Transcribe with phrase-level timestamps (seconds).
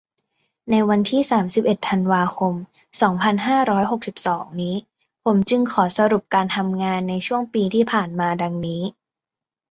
[0.69, 2.53] ในวันที่ สามสิบเอ็ด ธันวาคม
[3.01, 4.75] สองพันห้าร้อยหกสิบสอง นี้
[5.25, 8.81] ผมจึงขอสรุปการทำงานในช่วงปีที่ผ่านมาดังนี้